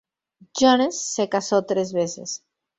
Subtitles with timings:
[0.59, 2.43] Jones se casó tres veces.